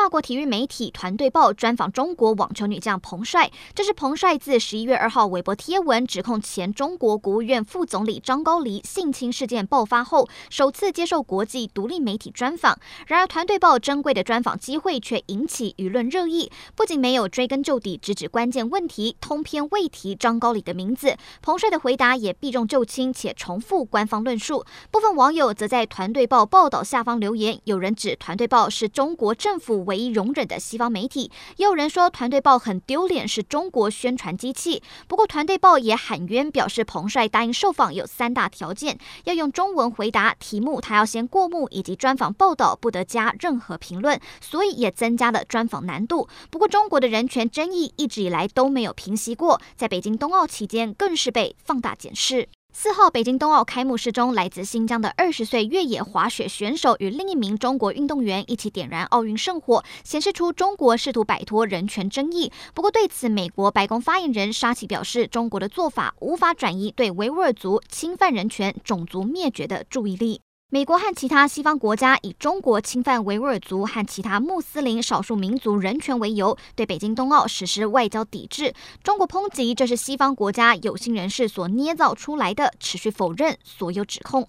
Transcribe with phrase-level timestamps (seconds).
[0.00, 12.78] 法国体育媒体团队报专访中国网球女将彭帅，这是彭帅自十一月二号微博贴文指控前中国国务院副总理张高丽性侵事件爆发后，首次接受国际独立媒体专访。
[13.08, 21.14] 然而，团队报珍贵的专访机会却引起舆论热议，不仅没有追根究底直指关键问题，通篇未提张高丽的名字。
[21.42, 24.64] 彭帅的回答也避重就轻，且重复官方论述。
[24.90, 29.89] 部分网友则在团队报报道下方留言，有人指团队报是中国政府。
[29.90, 34.80] 唯一容忍的西方媒体，也有人说团队报很丢脸，是中国宣传机器。
[35.08, 46.28] 不过团队报也喊冤，表示彭帅答应受访有三大条件：要用中文回答，题目他要先过目，以及专访报道不得加任何评论，所以也增加了专访难度。
[46.52, 52.48] 不过中国的人权争议一直以来都没有平息过，在北京冬奥期间更是被放大检视。
[52.72, 62.50] 四号北京冬奥开幕式中，来自新疆的二十岁越野滑雪选手与另一名中国运动员一起点燃奥运圣火，显示出中国试图摆脱人权争议。
[62.72, 70.40] 不过，对此，美国白宫发言人沙奇表示，中国的做法无法转移对维吾尔族侵犯人权、种族灭绝的注意力。
[70.72, 78.72] 美国和其他西方国家以中国侵犯维吾尔族和其他穆斯林少数民族人权为由，对北京冬奥实施外交抵制。
[79.02, 84.48] 中国抨击这是西方国家有心人士所捏造出来的，持续否认所有指控。